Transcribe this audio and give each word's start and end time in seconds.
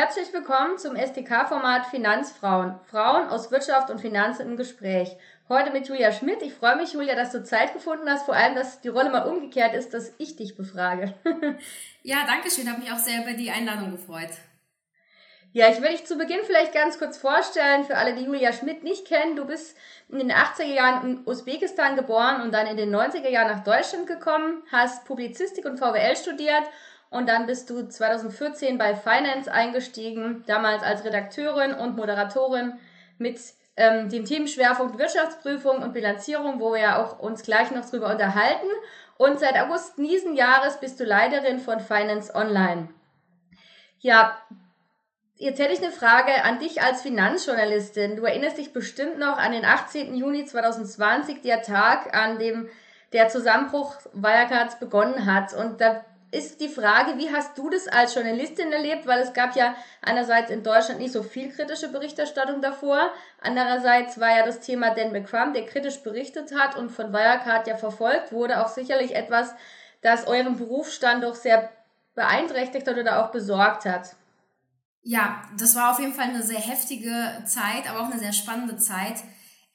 Herzlich 0.00 0.32
willkommen 0.32 0.78
zum 0.78 0.94
STK-Format 0.94 1.86
Finanzfrauen. 1.86 2.78
Frauen 2.88 3.28
aus 3.30 3.50
Wirtschaft 3.50 3.90
und 3.90 4.00
Finanzen 4.00 4.42
im 4.42 4.56
Gespräch. 4.56 5.16
Heute 5.48 5.72
mit 5.72 5.88
Julia 5.88 6.12
Schmidt. 6.12 6.40
Ich 6.42 6.54
freue 6.54 6.76
mich, 6.76 6.92
Julia, 6.92 7.16
dass 7.16 7.32
du 7.32 7.42
Zeit 7.42 7.72
gefunden 7.72 8.08
hast, 8.08 8.24
vor 8.24 8.36
allem, 8.36 8.54
dass 8.54 8.80
die 8.80 8.90
Rolle 8.90 9.10
mal 9.10 9.26
umgekehrt 9.26 9.74
ist, 9.74 9.92
dass 9.92 10.12
ich 10.18 10.36
dich 10.36 10.56
befrage. 10.56 11.14
ja, 12.04 12.18
danke 12.28 12.48
schön. 12.48 12.70
Habe 12.70 12.80
mich 12.80 12.92
auch 12.92 12.98
sehr 12.98 13.22
über 13.22 13.32
die 13.32 13.50
Einladung 13.50 13.90
gefreut. 13.90 14.30
Ja, 15.52 15.68
ich 15.68 15.82
will 15.82 15.90
dich 15.90 16.06
zu 16.06 16.16
Beginn 16.16 16.44
vielleicht 16.46 16.72
ganz 16.72 17.00
kurz 17.00 17.18
vorstellen, 17.18 17.82
für 17.82 17.96
alle, 17.96 18.14
die 18.14 18.22
Julia 18.22 18.52
Schmidt 18.52 18.84
nicht 18.84 19.04
kennen. 19.04 19.34
Du 19.34 19.46
bist 19.46 19.76
in 20.08 20.20
den 20.20 20.30
80er 20.30 20.62
Jahren 20.62 21.10
in 21.10 21.26
Usbekistan 21.26 21.96
geboren 21.96 22.42
und 22.42 22.54
dann 22.54 22.68
in 22.68 22.76
den 22.76 22.94
90er 22.94 23.30
Jahren 23.30 23.48
nach 23.48 23.64
Deutschland 23.64 24.06
gekommen, 24.06 24.62
hast 24.70 25.06
Publizistik 25.06 25.64
und 25.64 25.80
VWL 25.80 26.14
studiert 26.14 26.62
und 27.10 27.28
dann 27.28 27.46
bist 27.46 27.70
du 27.70 27.88
2014 27.88 28.76
bei 28.76 28.94
Finance 28.94 29.50
eingestiegen, 29.50 30.44
damals 30.46 30.82
als 30.82 31.04
Redakteurin 31.04 31.72
und 31.72 31.96
Moderatorin 31.96 32.74
mit 33.16 33.40
ähm, 33.76 34.08
dem 34.10 34.24
Themenschwerpunkt 34.24 34.98
Wirtschaftsprüfung 34.98 35.82
und 35.82 35.94
Bilanzierung, 35.94 36.60
wo 36.60 36.72
wir 36.72 36.80
ja 36.80 37.02
auch 37.02 37.18
uns 37.18 37.42
gleich 37.42 37.70
noch 37.70 37.88
drüber 37.88 38.10
unterhalten. 38.10 38.66
Und 39.16 39.40
seit 39.40 39.56
August 39.56 39.96
diesen 39.96 40.34
Jahres 40.34 40.78
bist 40.80 41.00
du 41.00 41.04
Leiterin 41.04 41.60
von 41.60 41.80
Finance 41.80 42.34
Online. 42.34 42.88
Ja, 44.00 44.36
jetzt 45.36 45.60
hätte 45.60 45.72
ich 45.72 45.82
eine 45.82 45.92
Frage 45.92 46.44
an 46.44 46.58
dich 46.58 46.82
als 46.82 47.02
Finanzjournalistin. 47.02 48.16
Du 48.16 48.24
erinnerst 48.24 48.58
dich 48.58 48.72
bestimmt 48.72 49.18
noch 49.18 49.38
an 49.38 49.52
den 49.52 49.64
18. 49.64 50.14
Juni 50.14 50.44
2020, 50.44 51.40
der 51.40 51.62
Tag, 51.62 52.14
an 52.14 52.38
dem 52.38 52.68
der 53.12 53.28
Zusammenbruch 53.28 53.96
Wirecards 54.12 54.78
begonnen 54.78 55.24
hat. 55.24 55.54
Und 55.54 55.80
da 55.80 56.04
ist 56.30 56.60
die 56.60 56.68
Frage, 56.68 57.16
wie 57.16 57.32
hast 57.32 57.56
du 57.56 57.70
das 57.70 57.88
als 57.88 58.14
Journalistin 58.14 58.72
erlebt? 58.72 59.06
Weil 59.06 59.20
es 59.20 59.32
gab 59.32 59.56
ja 59.56 59.74
einerseits 60.02 60.50
in 60.50 60.62
Deutschland 60.62 61.00
nicht 61.00 61.12
so 61.12 61.22
viel 61.22 61.50
kritische 61.50 61.88
Berichterstattung 61.88 62.60
davor. 62.60 63.10
Andererseits 63.40 64.20
war 64.20 64.36
ja 64.36 64.44
das 64.44 64.60
Thema 64.60 64.94
Dan 64.94 65.12
McCrum, 65.12 65.54
der 65.54 65.64
kritisch 65.66 66.02
berichtet 66.02 66.54
hat 66.54 66.76
und 66.76 66.90
von 66.90 67.12
Wirecard 67.12 67.66
ja 67.66 67.76
verfolgt 67.76 68.32
wurde, 68.32 68.62
auch 68.64 68.68
sicherlich 68.68 69.14
etwas, 69.14 69.54
das 70.02 70.26
euren 70.26 70.56
Berufsstand 70.56 71.24
doch 71.24 71.34
sehr 71.34 71.70
beeinträchtigt 72.14 72.86
hat 72.86 72.98
oder 72.98 73.24
auch 73.24 73.30
besorgt 73.30 73.84
hat. 73.84 74.14
Ja, 75.02 75.42
das 75.58 75.74
war 75.76 75.92
auf 75.92 76.00
jeden 76.00 76.12
Fall 76.12 76.26
eine 76.26 76.42
sehr 76.42 76.60
heftige 76.60 77.42
Zeit, 77.46 77.88
aber 77.88 78.00
auch 78.00 78.10
eine 78.10 78.18
sehr 78.18 78.32
spannende 78.32 78.76
Zeit. 78.76 79.16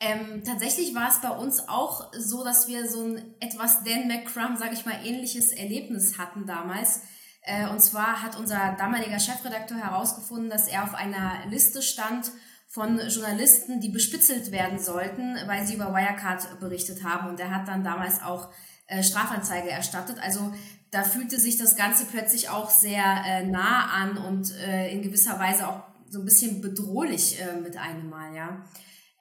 Ähm, 0.04 0.44
tatsächlich 0.44 0.94
war 0.94 1.10
es 1.10 1.22
bei 1.22 1.30
uns 1.30 1.70
auch 1.70 2.12
so, 2.14 2.44
dass 2.44 2.68
wir 2.68 2.90
so 2.90 3.06
ein 3.06 3.36
etwas 3.40 3.84
Dan 3.86 4.08
McCrum, 4.08 4.58
sage 4.58 4.74
ich 4.74 4.86
mal, 4.86 5.00
ähnliches 5.06 5.54
Erlebnis 5.54 6.18
hatten 6.18 6.46
damals. 6.46 7.02
Äh, 7.42 7.70
und 7.70 7.82
zwar 7.82 8.22
hat 8.22 8.38
unser 8.38 8.76
damaliger 8.78 9.20
Chefredakteur 9.20 9.78
herausgefunden, 9.78 10.50
dass 10.50 10.68
er 10.68 10.84
auf 10.84 10.94
einer 10.94 11.46
Liste 11.50 11.82
stand 11.82 12.32
von 12.68 13.00
Journalisten, 13.08 13.80
die 13.80 13.90
bespitzelt 13.90 14.52
werden 14.52 14.80
sollten, 14.80 15.38
weil 15.46 15.66
sie 15.66 15.76
über 15.76 15.94
Wirecard 15.94 16.60
berichtet 16.60 17.04
haben. 17.04 17.30
Und 17.30 17.40
er 17.40 17.52
hat 17.52 17.68
dann 17.68 17.84
damals 17.84 18.22
auch 18.22 18.50
äh, 18.88 19.04
Strafanzeige 19.04 19.70
erstattet. 19.70 20.18
Also 20.22 20.54
da 20.92 21.04
fühlte 21.04 21.40
sich 21.40 21.58
das 21.58 21.78
Ganze 21.78 22.06
plötzlich 22.06 22.50
auch 22.50 22.70
sehr 22.70 23.24
äh, 23.26 23.46
nah 23.46 23.86
an 23.94 24.18
und 24.18 24.52
äh, 24.58 24.92
in 24.92 25.02
gewisser 25.02 25.40
Weise 25.40 25.68
auch 25.68 25.84
so 26.10 26.20
ein 26.20 26.26
bisschen 26.26 26.62
bedrohlich 26.62 27.40
äh, 27.42 27.56
mit 27.60 27.78
einem 27.78 28.10
Mal, 28.10 28.36
ja. 28.36 28.66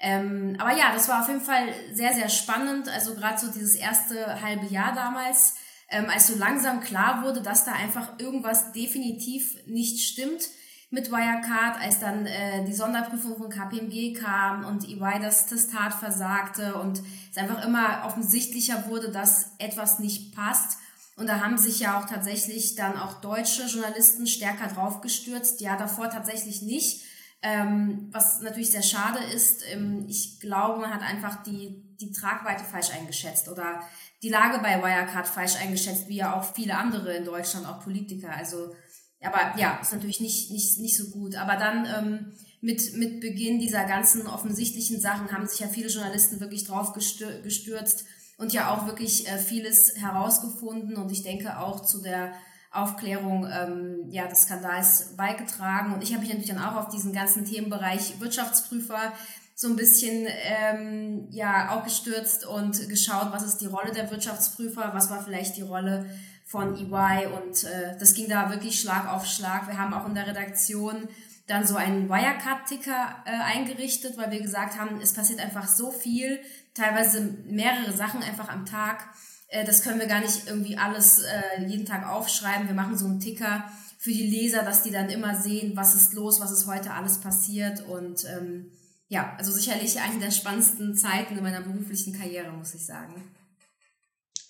Ähm, 0.05 0.57
aber 0.59 0.77
ja, 0.77 0.93
das 0.93 1.09
war 1.09 1.23
auf 1.23 1.29
jeden 1.29 1.41
Fall 1.41 1.69
sehr, 1.93 2.13
sehr 2.13 2.29
spannend. 2.29 2.89
Also 2.89 3.15
gerade 3.15 3.39
so 3.39 3.53
dieses 3.53 3.77
erste 3.77 4.43
halbe 4.43 4.67
Jahr 4.67 4.93
damals, 4.95 5.55
ähm, 5.89 6.07
als 6.11 6.27
so 6.27 6.37
langsam 6.37 6.81
klar 6.81 7.23
wurde, 7.23 7.41
dass 7.41 7.65
da 7.65 7.73
einfach 7.73 8.19
irgendwas 8.19 8.73
definitiv 8.73 9.57
nicht 9.67 10.05
stimmt 10.05 10.43
mit 10.91 11.11
Wirecard, 11.11 11.81
als 11.81 12.01
dann 12.01 12.27
äh, 12.27 12.65
die 12.65 12.75
Sonderprüfung 12.75 13.37
von 13.39 13.49
KPMG 13.49 14.13
kam 14.13 14.65
und 14.65 14.87
EY 14.87 15.21
das 15.23 15.47
Testat 15.47 15.95
versagte 15.95 16.75
und 16.75 17.01
es 17.31 17.39
einfach 17.39 17.65
immer 17.65 18.03
offensichtlicher 18.05 18.89
wurde, 18.89 19.11
dass 19.11 19.53
etwas 19.59 20.01
nicht 20.01 20.35
passt. 20.35 20.79
Und 21.17 21.29
da 21.29 21.41
haben 21.41 21.59
sich 21.59 21.79
ja 21.79 21.99
auch 21.99 22.07
tatsächlich 22.07 22.75
dann 22.75 22.99
auch 22.99 23.21
deutsche 23.21 23.67
Journalisten 23.67 24.27
stärker 24.27 24.67
draufgestürzt, 24.67 25.61
ja 25.61 25.77
davor 25.77 26.11
tatsächlich 26.11 26.61
nicht. 26.61 27.03
Ähm, 27.45 28.09
was 28.13 28.41
natürlich 28.41 28.71
sehr 28.71 28.83
schade 28.83 29.19
ist, 29.35 29.65
ähm, 29.69 30.05
ich 30.09 30.39
glaube, 30.39 30.81
man 30.81 30.95
hat 30.95 31.03
einfach 31.03 31.43
die, 31.43 31.83
die 32.01 32.13
Tragweite 32.13 32.63
falsch 32.63 32.91
eingeschätzt 32.91 33.49
oder 33.49 33.81
die 34.23 34.29
Lage 34.29 34.61
bei 34.61 34.81
Wirecard 34.81 35.27
falsch 35.27 35.57
eingeschätzt, 35.57 36.09
wie 36.09 36.17
ja 36.17 36.37
auch 36.37 36.55
viele 36.55 36.77
andere 36.77 37.17
in 37.17 37.25
Deutschland, 37.25 37.67
auch 37.67 37.83
Politiker. 37.83 38.31
Also, 38.31 38.73
aber 39.21 39.59
ja, 39.59 39.79
ist 39.83 39.93
natürlich 39.93 40.21
nicht, 40.21 40.53
nicht, 40.53 40.79
nicht 40.79 40.97
so 40.97 41.11
gut. 41.11 41.35
Aber 41.35 41.57
dann 41.57 41.87
ähm, 41.87 42.33
mit, 42.61 42.95
mit 42.95 43.21
Beginn 43.21 43.59
dieser 43.59 43.85
ganzen 43.87 44.29
offensichtlichen 44.29 45.01
Sachen 45.01 45.33
haben 45.33 45.49
sich 45.49 45.59
ja 45.59 45.67
viele 45.67 45.89
Journalisten 45.89 46.39
wirklich 46.39 46.65
drauf 46.65 46.93
gestürzt 46.93 48.05
und 48.39 48.53
ja 48.53 48.73
auch 48.73 48.87
wirklich 48.87 49.29
äh, 49.29 49.39
vieles 49.39 49.97
herausgefunden. 49.97 50.97
Und 50.97 51.11
ich 51.11 51.25
denke 51.25 51.59
auch 51.59 51.85
zu 51.85 52.01
der 52.01 52.33
Aufklärung 52.73 53.47
ähm, 53.53 54.07
ja, 54.11 54.27
des 54.27 54.43
Skandals 54.43 55.15
beigetragen. 55.17 55.93
Und 55.93 56.03
ich 56.03 56.13
habe 56.13 56.23
mich 56.23 56.31
natürlich 56.31 56.51
dann 56.51 56.63
auch 56.63 56.77
auf 56.77 56.89
diesen 56.89 57.13
ganzen 57.13 57.45
Themenbereich 57.45 58.21
Wirtschaftsprüfer 58.21 59.13
so 59.55 59.69
ein 59.69 59.77
bisschen 59.77 60.27
ähm, 60.27 61.29
ja 61.31 61.71
auch 61.71 61.85
gestürzt 61.85 62.47
und 62.47 62.89
geschaut, 62.89 63.29
was 63.31 63.45
ist 63.45 63.59
die 63.59 63.67
Rolle 63.67 63.93
der 63.93 64.11
Wirtschaftsprüfer, 64.11 64.91
was 64.95 65.11
war 65.11 65.23
vielleicht 65.23 65.57
die 65.57 65.63
Rolle 65.63 66.07
von 66.45 66.77
EY 66.77 67.27
und 67.27 67.65
äh, 67.65 67.97
das 67.99 68.15
ging 68.15 68.29
da 68.29 68.51
wirklich 68.51 68.81
Schlag 68.81 69.09
auf 69.09 69.27
Schlag. 69.27 69.69
Wir 69.69 69.79
haben 69.79 69.95
auch 69.95 70.07
in 70.07 70.15
der 70.15 70.27
Redaktion 70.27 71.09
dann 71.47 71.67
so 71.67 71.77
einen 71.77 72.09
Wirecard-Ticker 72.09 73.25
äh, 73.25 73.31
eingerichtet, 73.31 74.17
weil 74.17 74.31
wir 74.31 74.41
gesagt 74.41 74.79
haben, 74.79 75.01
es 75.01 75.13
passiert 75.13 75.41
einfach 75.41 75.67
so 75.67 75.91
viel, 75.91 76.41
teilweise 76.75 77.21
mehrere 77.47 77.93
Sachen 77.93 78.23
einfach 78.23 78.49
am 78.49 78.67
Tag 78.67 79.09
äh, 79.53 79.65
das 79.65 79.83
können 79.83 80.01
wir 80.01 80.07
gar 80.07 80.21
nicht 80.21 80.47
irgendwie 80.47 80.77
alles 80.77 81.21
äh, 81.21 81.65
jeden 81.67 81.87
Tag 81.87 82.09
aufschreiben. 82.09 82.67
Wir 82.67 82.75
machen 82.75 82.99
so 82.99 83.07
einen 83.07 83.21
Ticker 83.21 83.65
für 83.99 84.11
die 84.11 84.27
Leser, 84.27 84.63
dass 84.63 84.83
die 84.83 84.91
dann 84.91 85.11
immer 85.11 85.41
sehen, 85.41 85.77
was 85.77 85.95
ist 85.95 86.15
los, 86.15 86.41
was 86.41 86.51
ist 86.51 86.67
heute 86.67 86.93
alles 86.93 87.19
passiert. 87.19 87.87
Und 87.87 88.25
ähm, 88.25 88.73
ja, 89.09 89.35
also 89.39 89.53
sicherlich 89.53 90.01
eine 90.01 90.19
der 90.19 90.31
spannendsten 90.31 90.97
Zeiten 90.97 91.37
in 91.37 91.43
meiner 91.43 91.61
beruflichen 91.61 92.19
Karriere, 92.19 92.51
muss 92.53 92.75
ich 92.75 92.85
sagen. 92.85 93.23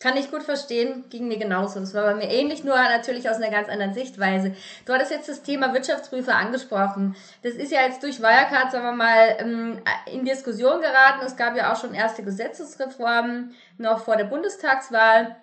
Kann 0.03 0.17
ich 0.17 0.33
gut 0.33 0.43
verstehen, 0.43 1.05
ging 1.11 1.29
mir 1.29 1.39
genauso. 1.39 1.79
Das 1.79 1.95
war 1.95 2.03
bei 2.03 2.15
mir 2.15 2.29
ähnlich, 2.29 2.65
nur 2.65 2.75
natürlich 2.75 3.31
aus 3.31 3.37
einer 3.37 3.53
ganz 3.53 3.69
anderen 3.69 3.95
Sichtweise. 3.95 4.53
Du 4.85 4.93
hattest 4.93 5.13
jetzt 5.13 5.29
das 5.29 5.43
Thema 5.43 5.73
Wirtschaftsprüfer 5.73 6.35
angesprochen. 6.35 7.15
Das 7.45 7.53
ist 7.53 7.71
ja 7.71 7.83
jetzt 7.83 8.03
durch 8.03 8.21
Wirecard, 8.21 8.73
sagen 8.73 8.85
wir 8.85 8.93
mal, 8.97 9.37
ähm, 9.39 9.81
in 10.13 10.25
Diskussion 10.25 10.81
geraten. 10.81 11.25
Es 11.25 11.37
gab 11.37 11.57
ja 11.57 11.73
auch 11.73 11.81
schon 11.81 11.95
erste 11.95 12.25
Gesetzesreformen 12.25 13.55
noch 13.79 14.01
vor 14.01 14.17
der 14.17 14.25
Bundestagswahl. 14.25 15.37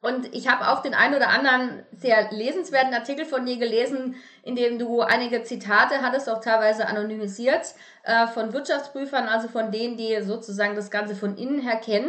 Und 0.00 0.34
ich 0.34 0.48
habe 0.48 0.68
auch 0.68 0.80
den 0.80 0.94
einen 0.94 1.14
oder 1.14 1.28
anderen 1.28 1.82
sehr 1.92 2.30
lesenswerten 2.30 2.94
Artikel 2.94 3.26
von 3.26 3.44
dir 3.44 3.58
gelesen, 3.58 4.14
in 4.42 4.56
dem 4.56 4.78
du 4.78 5.02
einige 5.02 5.42
Zitate 5.42 6.00
hattest, 6.00 6.30
auch 6.30 6.40
teilweise 6.40 6.86
anonymisiert, 6.86 7.74
äh, 8.04 8.26
von 8.28 8.54
Wirtschaftsprüfern, 8.54 9.28
also 9.28 9.48
von 9.48 9.70
denen, 9.70 9.98
die 9.98 10.22
sozusagen 10.22 10.76
das 10.76 10.90
Ganze 10.90 11.14
von 11.14 11.36
innen 11.36 11.60
her 11.60 11.76
kennen. 11.76 12.08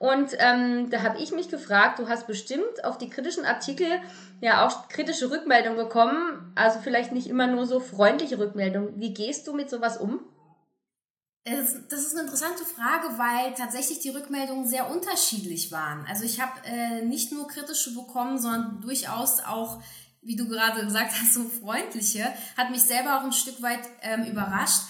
Und 0.00 0.30
ähm, 0.38 0.88
da 0.88 1.02
habe 1.02 1.18
ich 1.18 1.30
mich 1.30 1.50
gefragt, 1.50 1.98
du 1.98 2.08
hast 2.08 2.26
bestimmt 2.26 2.84
auf 2.84 2.96
die 2.96 3.10
kritischen 3.10 3.44
Artikel 3.44 3.86
ja 4.40 4.66
auch 4.66 4.88
kritische 4.88 5.30
Rückmeldungen 5.30 5.76
bekommen, 5.76 6.52
also 6.54 6.78
vielleicht 6.82 7.12
nicht 7.12 7.26
immer 7.26 7.46
nur 7.46 7.66
so 7.66 7.80
freundliche 7.80 8.38
Rückmeldungen. 8.38 8.98
Wie 8.98 9.12
gehst 9.12 9.46
du 9.46 9.52
mit 9.52 9.68
sowas 9.68 9.98
um? 9.98 10.20
Das 11.44 12.00
ist 12.00 12.12
eine 12.12 12.22
interessante 12.22 12.64
Frage, 12.64 13.18
weil 13.18 13.52
tatsächlich 13.52 13.98
die 13.98 14.08
Rückmeldungen 14.08 14.66
sehr 14.66 14.90
unterschiedlich 14.90 15.70
waren. 15.70 16.06
Also 16.08 16.24
ich 16.24 16.40
habe 16.40 16.52
äh, 16.64 17.04
nicht 17.04 17.30
nur 17.32 17.46
kritische 17.46 17.92
bekommen, 17.92 18.38
sondern 18.38 18.80
durchaus 18.80 19.40
auch, 19.40 19.82
wie 20.22 20.36
du 20.36 20.48
gerade 20.48 20.82
gesagt 20.82 21.12
hast, 21.12 21.34
so 21.34 21.44
freundliche. 21.44 22.24
Hat 22.56 22.70
mich 22.70 22.82
selber 22.82 23.18
auch 23.18 23.24
ein 23.24 23.32
Stück 23.32 23.60
weit 23.60 23.80
ähm, 24.00 24.24
überrascht. 24.24 24.80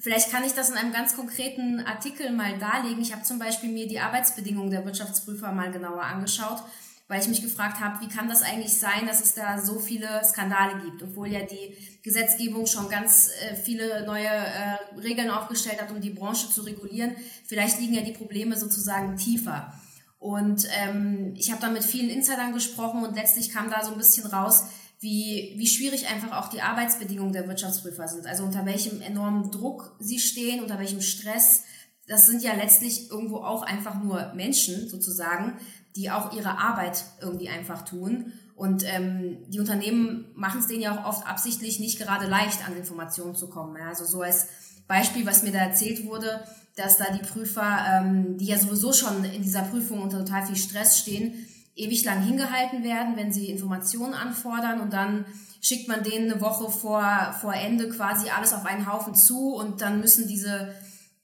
Vielleicht 0.00 0.30
kann 0.30 0.44
ich 0.44 0.52
das 0.52 0.70
in 0.70 0.76
einem 0.76 0.92
ganz 0.92 1.16
konkreten 1.16 1.80
Artikel 1.80 2.30
mal 2.30 2.56
darlegen. 2.58 3.02
Ich 3.02 3.12
habe 3.12 3.22
zum 3.22 3.38
Beispiel 3.38 3.70
mir 3.70 3.88
die 3.88 3.98
Arbeitsbedingungen 3.98 4.70
der 4.70 4.84
Wirtschaftsprüfer 4.84 5.50
mal 5.52 5.72
genauer 5.72 6.02
angeschaut, 6.02 6.62
weil 7.08 7.20
ich 7.20 7.28
mich 7.28 7.42
gefragt 7.42 7.80
habe, 7.80 8.00
wie 8.00 8.08
kann 8.08 8.28
das 8.28 8.42
eigentlich 8.42 8.78
sein, 8.78 9.06
dass 9.06 9.20
es 9.20 9.34
da 9.34 9.58
so 9.58 9.80
viele 9.80 10.22
Skandale 10.24 10.80
gibt, 10.84 11.02
obwohl 11.02 11.28
ja 11.28 11.40
die 11.40 11.76
Gesetzgebung 12.02 12.66
schon 12.66 12.88
ganz 12.88 13.30
äh, 13.42 13.56
viele 13.56 14.06
neue 14.06 14.28
äh, 14.28 14.76
Regeln 15.02 15.30
aufgestellt 15.30 15.80
hat, 15.80 15.90
um 15.90 16.00
die 16.00 16.10
Branche 16.10 16.48
zu 16.48 16.62
regulieren. 16.62 17.16
Vielleicht 17.46 17.80
liegen 17.80 17.94
ja 17.94 18.02
die 18.02 18.12
Probleme 18.12 18.56
sozusagen 18.56 19.16
tiefer. 19.16 19.72
Und 20.20 20.68
ähm, 20.76 21.34
ich 21.36 21.50
habe 21.50 21.60
da 21.60 21.70
mit 21.70 21.84
vielen 21.84 22.10
Insidern 22.10 22.52
gesprochen 22.52 23.04
und 23.04 23.16
letztlich 23.16 23.52
kam 23.52 23.70
da 23.70 23.84
so 23.84 23.92
ein 23.92 23.98
bisschen 23.98 24.26
raus, 24.26 24.64
wie, 25.00 25.54
wie 25.56 25.66
schwierig 25.66 26.08
einfach 26.08 26.36
auch 26.36 26.48
die 26.48 26.60
Arbeitsbedingungen 26.60 27.32
der 27.32 27.46
Wirtschaftsprüfer 27.46 28.08
sind. 28.08 28.26
Also 28.26 28.44
unter 28.44 28.66
welchem 28.66 29.00
enormen 29.00 29.50
Druck 29.50 29.96
sie 30.00 30.18
stehen, 30.18 30.60
unter 30.60 30.78
welchem 30.78 31.00
Stress. 31.00 31.64
Das 32.08 32.26
sind 32.26 32.42
ja 32.42 32.54
letztlich 32.54 33.10
irgendwo 33.10 33.36
auch 33.36 33.62
einfach 33.62 34.02
nur 34.02 34.32
Menschen 34.34 34.88
sozusagen, 34.88 35.58
die 35.94 36.10
auch 36.10 36.32
ihre 36.32 36.58
Arbeit 36.58 37.04
irgendwie 37.20 37.48
einfach 37.48 37.82
tun. 37.82 38.32
Und 38.56 38.82
ähm, 38.84 39.38
die 39.48 39.60
Unternehmen 39.60 40.32
machen 40.34 40.60
es 40.60 40.66
denen 40.66 40.82
ja 40.82 40.98
auch 40.98 41.08
oft 41.08 41.26
absichtlich 41.28 41.78
nicht 41.78 41.98
gerade 41.98 42.26
leicht, 42.26 42.66
an 42.66 42.76
Informationen 42.76 43.36
zu 43.36 43.48
kommen. 43.48 43.76
Ja? 43.76 43.88
Also 43.88 44.04
so 44.04 44.22
als 44.22 44.48
Beispiel, 44.88 45.26
was 45.26 45.44
mir 45.44 45.52
da 45.52 45.58
erzählt 45.58 46.04
wurde, 46.06 46.42
dass 46.74 46.96
da 46.96 47.04
die 47.12 47.24
Prüfer, 47.24 47.84
ähm, 47.88 48.36
die 48.36 48.46
ja 48.46 48.58
sowieso 48.58 48.92
schon 48.92 49.22
in 49.24 49.42
dieser 49.42 49.62
Prüfung 49.62 50.02
unter 50.02 50.24
total 50.24 50.46
viel 50.46 50.56
Stress 50.56 50.98
stehen, 50.98 51.46
ewig 51.78 52.04
lang 52.04 52.22
hingehalten 52.22 52.82
werden, 52.82 53.16
wenn 53.16 53.32
sie 53.32 53.46
Informationen 53.46 54.14
anfordern 54.14 54.80
und 54.80 54.92
dann 54.92 55.24
schickt 55.60 55.88
man 55.88 56.02
denen 56.02 56.30
eine 56.30 56.40
Woche 56.40 56.70
vor, 56.70 57.34
vor 57.40 57.54
Ende 57.54 57.88
quasi 57.88 58.30
alles 58.30 58.52
auf 58.52 58.66
einen 58.66 58.90
Haufen 58.90 59.14
zu 59.14 59.54
und 59.54 59.80
dann 59.80 60.00
müssen 60.00 60.28
diese 60.28 60.74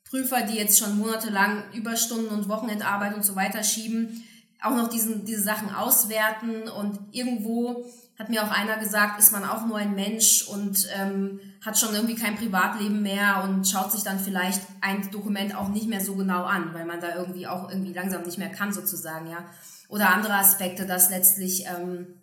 Prüfer, 0.09 0.43
die 0.43 0.56
jetzt 0.56 0.79
schon 0.79 0.99
monatelang 0.99 1.65
Überstunden 1.73 2.29
und 2.29 2.49
Wochenendarbeit 2.49 3.15
und 3.15 3.25
so 3.25 3.37
weiter 3.37 3.62
schieben, 3.62 4.25
auch 4.62 4.77
noch 4.77 4.89
diesen, 4.89 5.25
diese 5.25 5.43
Sachen 5.43 5.75
auswerten 5.75 6.69
und 6.69 6.99
irgendwo 7.12 7.85
hat 8.19 8.29
mir 8.29 8.45
auch 8.45 8.51
einer 8.51 8.79
gesagt, 8.79 9.19
ist 9.19 9.33
man 9.33 9.45
auch 9.45 9.67
nur 9.67 9.77
ein 9.77 9.95
Mensch 9.95 10.47
und 10.47 10.87
ähm, 10.97 11.41
hat 11.65 11.79
schon 11.79 11.95
irgendwie 11.95 12.15
kein 12.15 12.37
Privatleben 12.37 13.03
mehr 13.03 13.43
und 13.43 13.69
schaut 13.69 13.91
sich 13.91 14.05
dann 14.05 14.21
vielleicht 14.21 14.62
ein 14.81 15.11
Dokument 15.11 15.56
auch 15.56 15.69
nicht 15.69 15.89
mehr 15.89 16.01
so 16.01 16.15
genau 16.15 16.45
an, 16.45 16.73
weil 16.75 16.85
man 16.85 17.01
da 17.01 17.17
irgendwie 17.17 17.47
auch 17.49 17.69
irgendwie 17.69 17.93
langsam 17.93 18.23
nicht 18.23 18.39
mehr 18.39 18.51
kann 18.51 18.73
sozusagen, 18.73 19.29
ja. 19.29 19.39
Oder 19.94 20.11
andere 20.11 20.35
Aspekte, 20.35 20.87
dass 20.87 21.11
letztlich 21.11 21.67
ähm, 21.67 22.20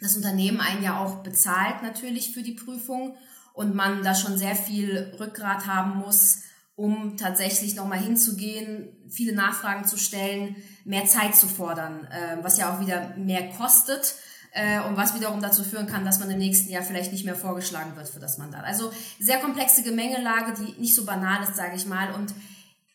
das 0.00 0.16
Unternehmen 0.16 0.58
einen 0.58 0.82
ja 0.82 0.98
auch 0.98 1.22
bezahlt 1.22 1.80
natürlich 1.84 2.34
für 2.34 2.42
die 2.42 2.54
Prüfung 2.54 3.16
und 3.52 3.72
man 3.72 4.02
da 4.02 4.16
schon 4.16 4.36
sehr 4.36 4.56
viel 4.56 5.14
Rückgrat 5.20 5.68
haben 5.68 5.98
muss, 5.98 6.40
um 6.74 7.16
tatsächlich 7.16 7.76
nochmal 7.76 8.00
hinzugehen, 8.00 8.88
viele 9.08 9.32
Nachfragen 9.32 9.84
zu 9.84 9.96
stellen, 9.96 10.56
mehr 10.84 11.06
Zeit 11.06 11.36
zu 11.36 11.46
fordern, 11.46 12.04
äh, 12.06 12.38
was 12.42 12.58
ja 12.58 12.74
auch 12.74 12.80
wieder 12.80 13.14
mehr 13.16 13.48
kostet 13.50 14.16
äh, 14.50 14.80
und 14.80 14.96
was 14.96 15.14
wiederum 15.14 15.40
dazu 15.40 15.62
führen 15.62 15.86
kann, 15.86 16.04
dass 16.04 16.18
man 16.18 16.28
im 16.32 16.38
nächsten 16.38 16.72
Jahr 16.72 16.82
vielleicht 16.82 17.12
nicht 17.12 17.24
mehr 17.24 17.36
vorgeschlagen 17.36 17.94
wird 17.94 18.08
für 18.08 18.18
das 18.18 18.38
Mandat. 18.38 18.64
Also 18.64 18.90
sehr 19.20 19.38
komplexe 19.38 19.84
Gemengelage, 19.84 20.54
die 20.54 20.80
nicht 20.80 20.96
so 20.96 21.04
banal 21.04 21.44
ist, 21.44 21.54
sage 21.54 21.76
ich 21.76 21.86
mal. 21.86 22.12
Und 22.12 22.34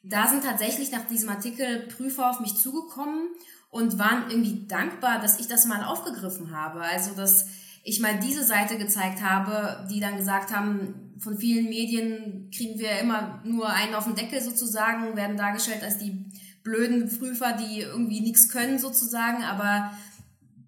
da 0.03 0.27
sind 0.27 0.43
tatsächlich 0.43 0.91
nach 0.91 1.07
diesem 1.07 1.29
Artikel 1.29 1.87
Prüfer 1.87 2.29
auf 2.29 2.41
mich 2.41 2.57
zugekommen 2.57 3.29
und 3.69 3.99
waren 3.99 4.29
irgendwie 4.29 4.67
dankbar, 4.67 5.21
dass 5.21 5.39
ich 5.39 5.47
das 5.47 5.65
mal 5.65 5.83
aufgegriffen 5.83 6.55
habe. 6.55 6.81
Also 6.81 7.15
dass 7.15 7.47
ich 7.83 7.99
mal 7.99 8.19
diese 8.19 8.43
Seite 8.43 8.77
gezeigt 8.77 9.21
habe, 9.21 9.87
die 9.89 9.99
dann 9.99 10.17
gesagt 10.17 10.55
haben, 10.55 11.15
von 11.19 11.37
vielen 11.37 11.69
Medien 11.69 12.49
kriegen 12.55 12.79
wir 12.79 12.99
immer 12.99 13.41
nur 13.43 13.69
einen 13.69 13.95
auf 13.95 14.05
den 14.05 14.15
Deckel 14.15 14.41
sozusagen, 14.41 15.15
werden 15.15 15.37
dargestellt 15.37 15.83
als 15.83 15.97
die 15.97 16.25
blöden 16.63 17.09
Prüfer, 17.17 17.53
die 17.53 17.81
irgendwie 17.81 18.21
nichts 18.21 18.49
können 18.49 18.79
sozusagen, 18.79 19.43
aber 19.43 19.91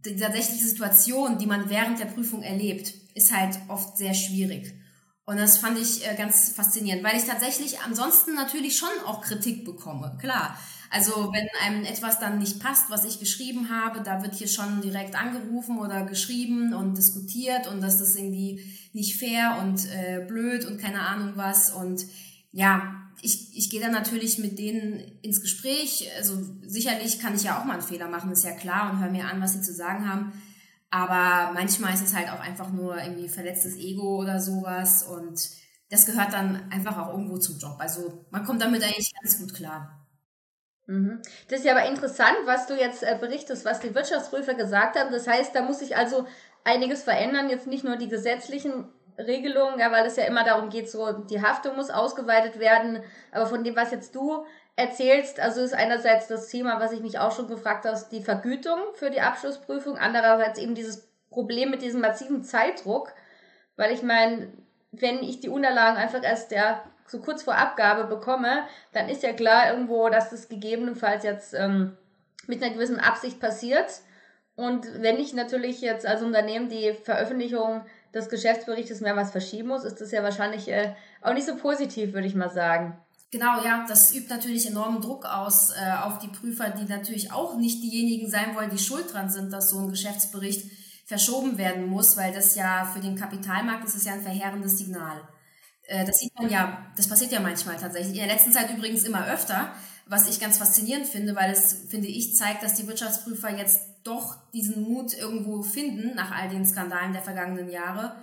die 0.06 0.16
tatsächliche 0.16 0.66
Situation, 0.66 1.38
die 1.38 1.46
man 1.46 1.70
während 1.70 2.00
der 2.00 2.06
Prüfung 2.06 2.42
erlebt, 2.44 2.94
ist 3.14 3.36
halt 3.36 3.58
oft 3.68 3.98
sehr 3.98 4.14
schwierig. 4.14 4.74
Und 5.26 5.38
das 5.38 5.60
fand 5.60 5.78
ich 5.78 6.08
äh, 6.08 6.16
ganz 6.16 6.52
faszinierend, 6.52 7.04
weil 7.04 7.16
ich 7.16 7.26
tatsächlich 7.26 7.80
ansonsten 7.82 8.34
natürlich 8.34 8.78
schon 8.78 8.90
auch 9.06 9.22
Kritik 9.22 9.64
bekomme, 9.64 10.18
klar. 10.20 10.58
Also 10.92 11.32
wenn 11.32 11.48
einem 11.66 11.86
etwas 11.86 12.20
dann 12.20 12.38
nicht 12.38 12.60
passt, 12.60 12.90
was 12.90 13.06
ich 13.06 13.20
geschrieben 13.20 13.70
habe, 13.70 14.02
da 14.02 14.22
wird 14.24 14.36
hier 14.36 14.50
schon 14.50 14.82
direkt 14.82 15.16
angerufen 15.16 15.80
oder 15.80 16.04
geschrieben 16.04 16.74
und 16.74 16.98
diskutiert 16.98 17.68
und 17.68 17.80
das 17.80 18.02
ist 18.02 18.18
irgendwie 18.18 18.62
nicht 18.92 19.18
fair 19.18 19.58
und 19.62 19.88
äh, 19.90 20.26
blöd 20.28 20.66
und 20.66 20.82
keine 20.82 21.00
Ahnung 21.00 21.32
was. 21.36 21.72
Und 21.74 22.06
ja, 22.52 22.94
ich, 23.22 23.56
ich 23.58 23.70
gehe 23.70 23.80
dann 23.80 23.94
natürlich 23.94 24.38
mit 24.38 24.60
denen 24.60 25.00
ins 25.22 25.40
Gespräch. 25.40 26.10
Also 26.18 26.38
sicherlich 26.66 27.20
kann 27.20 27.36
ich 27.36 27.44
ja 27.44 27.58
auch 27.58 27.64
mal 27.64 27.74
einen 27.76 27.82
Fehler 27.84 28.10
machen, 28.10 28.30
ist 28.30 28.44
ja 28.44 28.52
klar, 28.52 28.92
und 28.92 29.00
höre 29.00 29.12
mir 29.12 29.28
an, 29.28 29.42
was 29.42 29.54
sie 29.54 29.62
zu 29.62 29.74
sagen 29.74 30.10
haben. 30.10 30.34
Aber 30.90 31.54
manchmal 31.54 31.94
ist 31.94 32.04
es 32.04 32.14
halt 32.14 32.30
auch 32.30 32.42
einfach 32.42 32.70
nur 32.70 33.02
irgendwie 33.02 33.30
verletztes 33.30 33.78
Ego 33.78 34.18
oder 34.18 34.42
sowas 34.42 35.04
und 35.04 35.40
das 35.90 36.06
gehört 36.06 36.34
dann 36.34 36.70
einfach 36.70 36.98
auch 36.98 37.14
irgendwo 37.14 37.38
zum 37.38 37.58
Job. 37.60 37.78
Also 37.80 38.26
man 38.30 38.44
kommt 38.44 38.62
damit 38.62 38.84
eigentlich 38.84 39.14
ganz 39.14 39.40
gut 39.40 39.54
klar. 39.54 40.01
Mhm. 40.88 41.22
Das 41.50 41.60
ist 41.60 41.66
ja 41.66 41.74
aber 41.76 41.86
interessant, 41.86 42.38
was 42.46 42.68
du 42.68 42.76
jetzt 42.76 43.04
äh, 43.04 43.18
berichtest, 43.20 43.66
was 43.66 43.80
die 43.80 43.94
Wirtschaftsprüfer 43.94 44.54
gesagt 44.56 44.98
haben. 44.98 45.12
Das 45.12 45.28
heißt, 45.28 45.56
da 45.56 45.62
muss 45.62 45.80
sich 45.80 45.96
also 45.96 46.28
einiges 46.64 47.04
verändern, 47.04 47.50
jetzt 47.50 47.68
nicht 47.68 47.84
nur 47.84 47.98
die 47.98 48.10
gesetzlichen 48.10 48.90
Regelungen, 49.18 49.80
ja, 49.80 49.92
weil 49.92 50.06
es 50.06 50.16
ja 50.16 50.26
immer 50.26 50.44
darum 50.44 50.70
geht, 50.70 50.90
so 50.90 51.12
die 51.12 51.42
Haftung 51.42 51.76
muss 51.76 51.90
ausgeweitet 51.90 52.60
werden. 52.60 53.04
Aber 53.32 53.46
von 53.46 53.64
dem, 53.64 53.76
was 53.76 53.92
jetzt 53.92 54.16
du 54.16 54.46
erzählst, 54.76 55.40
also 55.40 55.62
ist 55.62 55.74
einerseits 55.74 56.28
das 56.28 56.48
Thema, 56.48 56.80
was 56.80 56.92
ich 56.92 57.02
mich 57.02 57.20
auch 57.20 57.32
schon 57.32 57.48
gefragt 57.48 57.86
habe, 57.86 58.00
die 58.12 58.24
Vergütung 58.24 58.80
für 58.94 59.10
die 59.10 59.22
Abschlussprüfung, 59.22 59.98
andererseits 59.98 60.60
eben 60.60 60.76
dieses 60.76 61.10
Problem 61.30 61.70
mit 61.70 61.82
diesem 61.82 62.02
massiven 62.02 62.44
Zeitdruck, 62.44 63.14
weil 63.76 63.92
ich 63.94 64.02
meine, 64.02 64.52
wenn 64.92 65.24
ich 65.24 65.40
die 65.40 65.50
Unterlagen 65.50 65.98
einfach 65.98 66.24
erst 66.24 66.52
der 66.52 66.84
so 67.12 67.20
kurz 67.20 67.44
vor 67.44 67.56
Abgabe 67.56 68.06
bekomme, 68.06 68.64
dann 68.94 69.10
ist 69.10 69.22
ja 69.22 69.34
klar 69.34 69.70
irgendwo, 69.70 70.08
dass 70.08 70.30
das 70.30 70.48
gegebenenfalls 70.48 71.24
jetzt 71.24 71.54
ähm, 71.54 71.98
mit 72.48 72.64
einer 72.64 72.74
gewissen 72.74 73.00
Absicht 73.00 73.40
passiert. 73.40 74.00
Und 74.56 74.86
wenn 75.02 75.18
ich 75.18 75.34
natürlich 75.34 75.82
jetzt 75.82 76.06
als 76.06 76.22
Unternehmen 76.22 76.70
die 76.70 76.94
Veröffentlichung 77.04 77.82
des 78.14 78.30
Geschäftsberichtes 78.30 79.02
mehr 79.02 79.16
was 79.16 79.32
verschieben 79.32 79.68
muss, 79.68 79.84
ist 79.84 80.00
das 80.00 80.12
ja 80.12 80.24
wahrscheinlich 80.24 80.70
äh, 80.70 80.94
auch 81.22 81.34
nicht 81.34 81.46
so 81.46 81.56
positiv, 81.56 82.14
würde 82.14 82.28
ich 82.28 82.36
mal 82.36 82.50
sagen. 82.50 82.98
Genau, 83.32 83.64
ja, 83.64 83.86
das 83.88 84.14
übt 84.14 84.28
natürlich 84.30 84.68
enormen 84.68 85.02
Druck 85.02 85.26
aus 85.26 85.72
äh, 85.72 85.92
auf 86.04 86.20
die 86.20 86.28
Prüfer, 86.28 86.70
die 86.70 86.84
natürlich 86.86 87.32
auch 87.32 87.58
nicht 87.58 87.82
diejenigen 87.82 88.30
sein 88.30 88.56
wollen, 88.56 88.70
die 88.70 88.78
schuld 88.78 89.14
dran 89.14 89.30
sind, 89.30 89.52
dass 89.52 89.70
so 89.70 89.80
ein 89.80 89.90
Geschäftsbericht 89.90 90.70
verschoben 91.06 91.58
werden 91.58 91.88
muss, 91.88 92.16
weil 92.16 92.34
das 92.34 92.56
ja 92.56 92.86
für 92.86 93.00
den 93.00 93.16
Kapitalmarkt 93.16 93.86
ist 93.86 93.96
es 93.96 94.06
ja 94.06 94.14
ein 94.14 94.22
verheerendes 94.22 94.78
Signal. 94.78 95.22
Äh, 95.92 96.06
das 96.06 96.20
sieht 96.20 96.34
man 96.40 96.50
ja, 96.50 96.86
das 96.96 97.08
passiert 97.10 97.34
ja 97.34 97.42
manchmal 97.42 97.76
tatsächlich. 97.76 98.14
In 98.18 98.26
der 98.26 98.34
letzten 98.34 98.54
Zeit 98.54 98.72
übrigens 98.72 99.04
immer 99.04 99.28
öfter, 99.28 99.74
was 100.06 100.30
ich 100.30 100.40
ganz 100.40 100.58
faszinierend 100.58 101.06
finde, 101.06 101.36
weil 101.36 101.52
es, 101.52 101.86
finde 101.90 102.08
ich, 102.08 102.36
zeigt, 102.36 102.64
dass 102.64 102.76
die 102.76 102.88
Wirtschaftsprüfer 102.88 103.50
jetzt 103.58 103.82
doch 104.04 104.38
diesen 104.54 104.82
Mut 104.84 105.14
irgendwo 105.14 105.62
finden 105.62 106.16
nach 106.16 106.32
all 106.32 106.48
den 106.50 106.66
Skandalen 106.66 107.12
der 107.14 107.22
vergangenen 107.22 107.70
Jahre. 107.70 108.16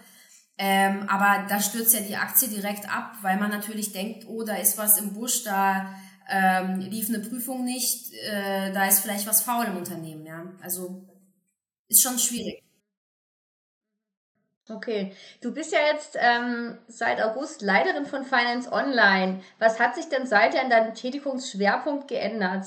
Ähm, 0.56 1.09
aber 1.09 1.47
da 1.49 1.61
stürzt 1.61 1.94
ja 1.94 2.00
die 2.00 2.17
Aktie 2.17 2.49
direkt 2.49 2.91
ab, 2.91 3.12
weil 3.20 3.38
man 3.38 3.50
natürlich 3.50 3.93
denkt, 3.93 4.26
oh, 4.26 4.43
da 4.43 4.56
ist 4.56 4.79
was 4.79 4.99
im 4.99 5.12
Busch, 5.12 5.44
da 5.44 5.94
ähm, 6.29 6.81
lief 6.81 7.09
eine 7.09 7.21
Prüfung 7.21 7.64
nicht, 7.64 8.12
äh, 8.14 8.73
da 8.73 8.87
ist 8.87 9.00
vielleicht 9.00 9.26
was 9.26 9.43
faul 9.43 9.67
im 9.67 9.76
Unternehmen, 9.76 10.26
ja. 10.26 10.43
Also 10.62 11.06
ist 11.88 12.02
schon 12.02 12.19
schwierig. 12.19 12.64
Okay, 14.70 15.14
du 15.40 15.52
bist 15.52 15.72
ja 15.72 15.78
jetzt 15.92 16.16
ähm, 16.20 16.76
seit 16.88 17.22
August 17.22 17.62
Leiterin 17.62 18.04
von 18.04 18.25
Finance 18.25 18.70
Online. 18.70 19.40
Was 19.58 19.80
hat 19.80 19.94
sich 19.94 20.08
denn 20.10 20.26
seither 20.26 20.62
in 20.62 20.68
deinem 20.68 20.94
Tätigungsschwerpunkt 20.94 22.06
geändert? 22.06 22.66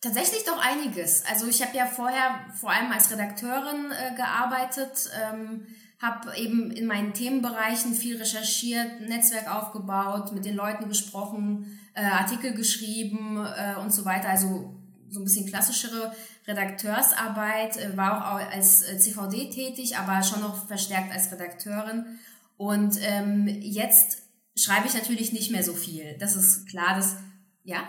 Tatsächlich 0.00 0.44
doch 0.44 0.58
einiges. 0.58 1.24
Also 1.26 1.46
ich 1.46 1.62
habe 1.62 1.76
ja 1.76 1.86
vorher 1.86 2.40
vor 2.60 2.70
allem 2.70 2.90
als 2.90 3.10
Redakteurin 3.10 3.92
äh, 3.92 4.14
gearbeitet, 4.16 5.10
ähm, 5.22 5.66
habe 6.02 6.36
eben 6.36 6.72
in 6.72 6.86
meinen 6.86 7.14
Themenbereichen 7.14 7.94
viel 7.94 8.18
recherchiert, 8.18 9.00
Netzwerk 9.00 9.48
aufgebaut, 9.50 10.32
mit 10.32 10.44
den 10.44 10.56
Leuten 10.56 10.88
gesprochen, 10.88 11.78
äh, 11.94 12.04
Artikel 12.04 12.52
geschrieben 12.52 13.46
äh, 13.46 13.80
und 13.80 13.94
so 13.94 14.04
weiter. 14.04 14.28
Also 14.28 14.74
so 15.10 15.20
ein 15.20 15.24
bisschen 15.24 15.46
klassischere 15.46 16.12
Redakteursarbeit, 16.46 17.76
äh, 17.76 17.96
war 17.96 18.32
auch 18.32 18.52
als 18.52 18.82
äh, 18.82 18.98
CVD 18.98 19.50
tätig, 19.50 19.96
aber 19.96 20.22
schon 20.22 20.40
noch 20.40 20.66
verstärkt 20.66 21.12
als 21.12 21.32
Redakteurin. 21.32 22.18
Und 22.56 22.98
ähm, 23.02 23.48
jetzt 23.48 24.22
schreibe 24.56 24.86
ich 24.86 24.94
natürlich 24.94 25.32
nicht 25.32 25.50
mehr 25.50 25.62
so 25.62 25.72
viel. 25.72 26.16
Das 26.18 26.36
ist 26.36 26.68
klar, 26.68 26.96
dass, 26.96 27.16
ja. 27.64 27.88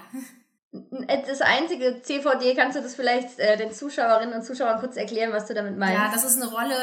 Das 1.28 1.40
einzige 1.40 2.02
CVD, 2.02 2.54
kannst 2.54 2.78
du 2.78 2.82
das 2.82 2.96
vielleicht 2.96 3.40
äh, 3.40 3.56
den 3.56 3.72
Zuschauerinnen 3.72 4.36
und 4.36 4.44
Zuschauern 4.44 4.80
kurz 4.82 4.98
erklären, 4.98 5.32
was 5.32 5.46
du 5.46 5.54
damit 5.54 5.78
meinst? 5.78 5.98
Ja, 5.98 6.12
das 6.12 6.26
ist 6.26 6.42
eine 6.42 6.52
Rolle, 6.52 6.76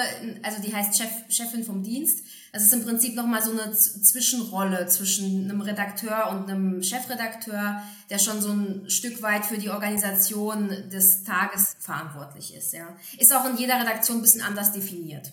also 0.43 0.63
die 0.63 0.75
heißt 0.75 0.97
Chef, 0.97 1.11
Chefin 1.29 1.63
vom 1.63 1.83
Dienst. 1.83 2.25
Das 2.53 2.65
ist 2.65 2.73
im 2.75 2.85
Prinzip 2.85 3.15
nochmal 3.15 3.43
so 3.43 3.51
eine 3.51 3.73
Zwischenrolle 3.73 4.87
zwischen 4.87 5.51
einem 5.51 5.63
Redakteur 5.63 6.29
und 6.31 6.51
einem 6.51 6.83
Chefredakteur, 6.83 7.83
der 8.11 8.19
schon 8.19 8.43
so 8.43 8.51
ein 8.51 8.91
Stück 8.91 9.23
weit 9.23 9.47
für 9.47 9.57
die 9.57 9.71
Organisation 9.71 10.69
des 10.91 11.25
Tages 11.25 11.77
verantwortlich 11.81 12.55
ist. 12.55 12.75
Ja. 12.75 12.95
Ist 13.19 13.35
auch 13.35 13.47
in 13.47 13.57
jeder 13.57 13.81
Redaktion 13.81 14.19
ein 14.19 14.23
bisschen 14.23 14.43
anders 14.43 14.71
definiert. 14.71 15.33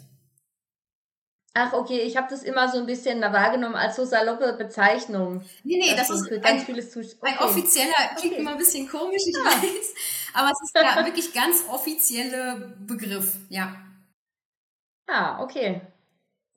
Ach, 1.54 1.74
okay, 1.74 2.00
ich 2.02 2.16
habe 2.16 2.28
das 2.30 2.44
immer 2.44 2.72
so 2.72 2.78
ein 2.78 2.86
bisschen 2.86 3.20
wahrgenommen 3.22 3.76
als 3.76 3.98
so 3.98 4.06
saloppe 4.06 4.54
Bezeichnung. 4.54 5.44
Nee, 5.66 5.78
nee, 5.78 5.96
das, 5.98 6.08
das 6.08 6.22
ist 6.22 6.30
für 6.30 6.40
ganz 6.40 6.62
ein, 6.62 6.66
vieles 6.68 6.96
okay. 6.96 7.16
ein 7.22 7.40
offizieller, 7.40 8.16
klingt 8.18 8.34
okay. 8.34 8.42
immer 8.42 8.52
ein 8.52 8.58
bisschen 8.58 8.88
komisch, 8.88 9.24
ich 9.28 9.36
ja. 9.36 9.44
weiß, 9.44 9.94
aber 10.36 10.52
es 10.52 10.62
ist 10.64 10.76
ja 10.76 11.06
wirklich 11.06 11.34
ganz 11.34 11.64
offizielle 11.68 12.78
Begriff, 12.80 13.36
ja. 13.50 13.76
Ah, 15.08 15.44
okay. 15.44 15.82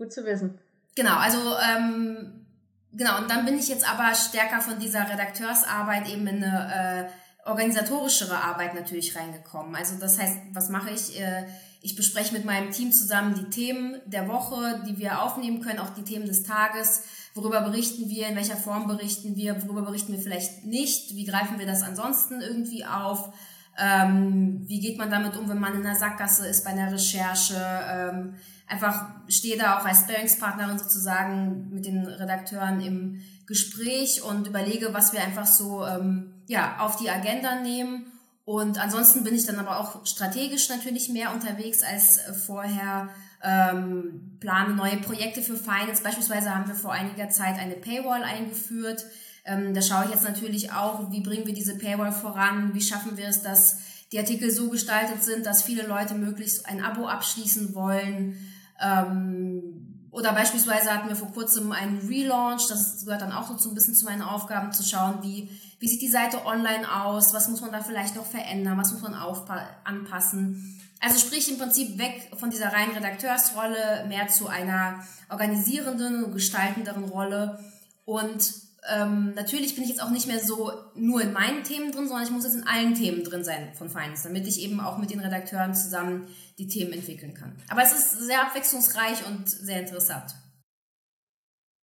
Gut 0.02 0.12
zu 0.12 0.24
wissen. 0.24 0.58
Genau, 0.96 1.16
also 1.16 1.38
ähm, 1.58 2.44
genau, 2.92 3.18
und 3.18 3.30
dann 3.30 3.44
bin 3.44 3.56
ich 3.56 3.68
jetzt 3.68 3.88
aber 3.88 4.14
stärker 4.16 4.60
von 4.60 4.80
dieser 4.80 5.08
Redakteursarbeit 5.08 6.08
eben 6.08 6.26
in 6.26 6.42
eine 6.42 7.08
organisatorischere 7.44 8.36
Arbeit 8.36 8.74
natürlich 8.74 9.16
reingekommen. 9.16 9.76
Also 9.76 9.96
das 10.00 10.18
heißt, 10.18 10.38
was 10.52 10.70
mache 10.70 10.90
ich? 10.90 11.20
Äh, 11.20 11.44
ich 11.82 11.94
bespreche 11.94 12.32
mit 12.32 12.44
meinem 12.44 12.72
Team 12.72 12.92
zusammen 12.92 13.34
die 13.34 13.50
Themen 13.50 14.00
der 14.06 14.26
Woche, 14.26 14.82
die 14.88 14.98
wir 14.98 15.22
aufnehmen 15.22 15.60
können, 15.60 15.78
auch 15.78 15.90
die 15.90 16.02
Themen 16.02 16.26
des 16.26 16.42
Tages. 16.42 17.02
Worüber 17.34 17.60
berichten 17.60 18.08
wir? 18.08 18.26
In 18.26 18.34
welcher 18.34 18.56
Form 18.56 18.88
berichten 18.88 19.36
wir? 19.36 19.62
Worüber 19.62 19.82
berichten 19.82 20.12
wir 20.12 20.20
vielleicht 20.20 20.64
nicht? 20.64 21.14
Wie 21.14 21.26
greifen 21.26 21.60
wir 21.60 21.66
das 21.66 21.84
ansonsten 21.84 22.40
irgendwie 22.40 22.84
auf? 22.84 23.32
Ähm, 23.78 24.64
wie 24.66 24.80
geht 24.80 24.98
man 24.98 25.10
damit 25.10 25.36
um, 25.36 25.48
wenn 25.48 25.60
man 25.60 25.74
in 25.74 25.84
der 25.84 25.94
Sackgasse 25.94 26.48
ist 26.48 26.64
bei 26.64 26.70
einer 26.70 26.92
Recherche? 26.92 27.54
Ähm, 27.56 28.34
einfach 28.72 29.06
stehe 29.28 29.56
da 29.56 29.78
auch 29.78 29.84
als 29.84 30.00
Sparringspartnerin 30.00 30.78
sozusagen 30.78 31.70
mit 31.70 31.86
den 31.86 32.06
Redakteuren 32.06 32.80
im 32.80 33.22
Gespräch 33.46 34.22
und 34.22 34.46
überlege, 34.46 34.92
was 34.92 35.12
wir 35.12 35.22
einfach 35.22 35.46
so 35.46 35.86
ähm, 35.86 36.34
ja, 36.48 36.78
auf 36.80 36.96
die 36.96 37.10
Agenda 37.10 37.60
nehmen 37.60 38.06
und 38.44 38.78
ansonsten 38.78 39.22
bin 39.22 39.34
ich 39.34 39.46
dann 39.46 39.58
aber 39.58 39.78
auch 39.78 40.04
strategisch 40.04 40.68
natürlich 40.68 41.08
mehr 41.08 41.32
unterwegs 41.32 41.82
als 41.82 42.20
vorher. 42.44 43.08
Ähm, 43.44 44.36
plane 44.40 44.74
neue 44.74 44.96
Projekte 44.98 45.42
für 45.42 45.56
Finance. 45.56 46.02
Beispielsweise 46.02 46.54
haben 46.54 46.68
wir 46.68 46.74
vor 46.74 46.92
einiger 46.92 47.28
Zeit 47.28 47.58
eine 47.58 47.74
Paywall 47.74 48.22
eingeführt. 48.22 49.04
Ähm, 49.44 49.74
da 49.74 49.82
schaue 49.82 50.04
ich 50.04 50.10
jetzt 50.10 50.24
natürlich 50.24 50.72
auch, 50.72 51.10
wie 51.10 51.20
bringen 51.20 51.46
wir 51.46 51.54
diese 51.54 51.76
Paywall 51.76 52.12
voran? 52.12 52.74
Wie 52.74 52.80
schaffen 52.80 53.16
wir 53.16 53.28
es, 53.28 53.42
dass 53.42 53.78
die 54.12 54.18
Artikel 54.18 54.50
so 54.50 54.70
gestaltet 54.70 55.24
sind, 55.24 55.46
dass 55.46 55.62
viele 55.62 55.86
Leute 55.86 56.14
möglichst 56.14 56.66
ein 56.66 56.84
Abo 56.84 57.06
abschließen 57.06 57.74
wollen? 57.74 58.36
Ähm, 58.82 60.08
oder 60.10 60.32
beispielsweise 60.32 60.92
hatten 60.92 61.08
wir 61.08 61.16
vor 61.16 61.32
kurzem 61.32 61.72
einen 61.72 61.98
Relaunch. 62.06 62.68
Das 62.68 63.04
gehört 63.04 63.22
dann 63.22 63.32
auch 63.32 63.58
so 63.58 63.70
ein 63.70 63.74
bisschen 63.74 63.94
zu 63.94 64.04
meinen 64.04 64.22
Aufgaben, 64.22 64.72
zu 64.72 64.82
schauen, 64.82 65.22
wie 65.22 65.48
wie 65.82 65.88
sieht 65.88 66.00
die 66.00 66.08
Seite 66.08 66.46
online 66.46 66.86
aus? 67.02 67.34
Was 67.34 67.48
muss 67.48 67.60
man 67.60 67.72
da 67.72 67.82
vielleicht 67.82 68.14
noch 68.14 68.24
verändern? 68.24 68.78
Was 68.78 68.92
muss 68.92 69.02
man 69.02 69.14
anpassen? 69.14 70.80
Also 71.00 71.18
sprich 71.18 71.50
im 71.50 71.58
Prinzip 71.58 71.98
weg 71.98 72.30
von 72.38 72.50
dieser 72.50 72.72
reinen 72.72 72.92
Redakteursrolle, 72.92 74.04
mehr 74.06 74.28
zu 74.28 74.46
einer 74.46 75.02
organisierenden 75.28 76.22
und 76.22 76.32
gestaltenderen 76.32 77.02
Rolle. 77.02 77.58
Und 78.04 78.52
ähm, 78.88 79.32
natürlich 79.34 79.74
bin 79.74 79.84
ich 79.84 79.90
jetzt 79.90 80.02
auch 80.02 80.10
nicht 80.10 80.26
mehr 80.26 80.40
so 80.40 80.72
nur 80.94 81.22
in 81.22 81.32
meinen 81.32 81.62
Themen 81.62 81.92
drin, 81.92 82.08
sondern 82.08 82.26
ich 82.26 82.32
muss 82.32 82.44
jetzt 82.44 82.56
in 82.56 82.66
allen 82.66 82.94
Themen 82.94 83.22
drin 83.22 83.44
sein 83.44 83.72
von 83.74 83.88
Finance, 83.88 84.24
damit 84.24 84.46
ich 84.46 84.60
eben 84.60 84.80
auch 84.80 84.98
mit 84.98 85.10
den 85.10 85.20
Redakteuren 85.20 85.74
zusammen 85.74 86.26
die 86.58 86.66
Themen 86.66 86.92
entwickeln 86.92 87.34
kann. 87.34 87.56
Aber 87.68 87.82
es 87.82 87.92
ist 87.92 88.10
sehr 88.18 88.42
abwechslungsreich 88.42 89.24
und 89.26 89.48
sehr 89.48 89.80
interessant. 89.80 90.34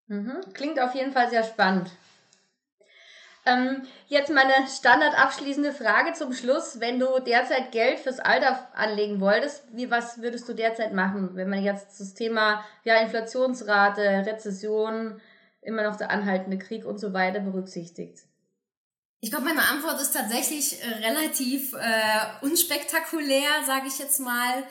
Mhm. 0.07 0.41
Klingt 0.53 0.79
auf 0.79 0.93
jeden 0.93 1.13
Fall 1.13 1.29
sehr 1.29 1.43
spannend. 1.43 1.89
Ähm, 3.45 3.83
jetzt 4.07 4.29
meine 4.29 4.67
standardabschließende 4.67 5.71
Frage 5.71 6.13
zum 6.13 6.33
Schluss. 6.33 6.81
Wenn 6.81 6.99
du 6.99 7.19
derzeit 7.19 7.71
Geld 7.71 7.99
fürs 7.99 8.19
Alter 8.19 8.67
anlegen 8.75 9.21
wolltest, 9.21 9.63
wie, 9.71 9.89
was 9.89 10.21
würdest 10.21 10.49
du 10.49 10.53
derzeit 10.53 10.93
machen, 10.93 11.31
wenn 11.35 11.49
man 11.49 11.63
jetzt 11.63 11.99
das 11.99 12.13
Thema 12.13 12.65
ja, 12.83 12.95
Inflationsrate, 12.97 14.25
Rezession, 14.25 15.21
immer 15.61 15.83
noch 15.83 15.95
der 15.95 16.11
anhaltende 16.11 16.57
Krieg 16.57 16.85
und 16.85 16.99
so 16.99 17.13
weiter 17.13 17.39
berücksichtigt? 17.39 18.23
Ich 19.21 19.31
glaube, 19.31 19.45
meine 19.45 19.67
Antwort 19.67 20.01
ist 20.01 20.13
tatsächlich 20.13 20.81
äh, 20.81 21.05
relativ 21.05 21.73
äh, 21.73 22.45
unspektakulär, 22.45 23.49
sage 23.65 23.87
ich 23.87 23.99
jetzt 23.99 24.19
mal. 24.19 24.63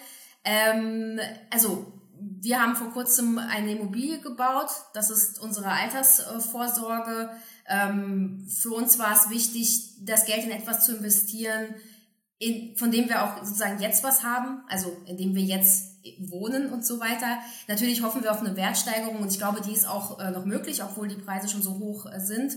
Ähm, 0.44 1.20
also 1.50 1.92
wir 2.18 2.60
haben 2.60 2.74
vor 2.74 2.92
kurzem 2.92 3.38
eine 3.38 3.72
Immobilie 3.72 4.20
gebaut. 4.20 4.70
Das 4.94 5.10
ist 5.10 5.38
unsere 5.38 5.70
Altersvorsorge. 5.70 7.30
Ähm, 7.66 8.46
für 8.48 8.70
uns 8.70 8.98
war 8.98 9.12
es 9.12 9.30
wichtig, 9.30 9.90
das 10.00 10.24
Geld 10.24 10.44
in 10.44 10.50
etwas 10.50 10.84
zu 10.84 10.96
investieren, 10.96 11.74
in, 12.38 12.76
von 12.76 12.90
dem 12.90 13.08
wir 13.08 13.24
auch 13.24 13.44
sozusagen 13.44 13.80
jetzt 13.80 14.04
was 14.04 14.22
haben, 14.22 14.62
also 14.68 14.96
in 15.06 15.16
dem 15.16 15.34
wir 15.34 15.42
jetzt 15.42 15.98
wohnen 16.18 16.72
und 16.72 16.86
so 16.86 17.00
weiter. 17.00 17.38
Natürlich 17.66 18.02
hoffen 18.02 18.22
wir 18.22 18.32
auf 18.32 18.40
eine 18.40 18.56
Wertsteigerung 18.56 19.16
und 19.16 19.30
ich 19.30 19.38
glaube, 19.38 19.60
die 19.60 19.72
ist 19.72 19.86
auch 19.86 20.20
äh, 20.20 20.30
noch 20.30 20.44
möglich, 20.44 20.82
obwohl 20.82 21.08
die 21.08 21.16
Preise 21.16 21.48
schon 21.48 21.62
so 21.62 21.78
hoch 21.78 22.06
äh, 22.06 22.20
sind. 22.20 22.52